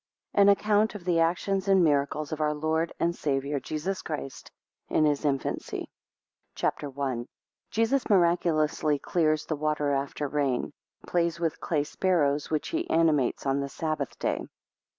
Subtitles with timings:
[0.33, 4.49] An Account of the ACTIONS and MIRACLES of our Lord and Saviour JESUS CHRIST
[4.89, 5.91] in his INFANCY.
[6.55, 7.13] CHAPTER I.
[7.25, 7.27] 2
[7.69, 10.73] Jesus miraculously clears the water after rain.
[11.03, 14.47] 4 Plays with clay sparrows, which he animates on the Sabbath day.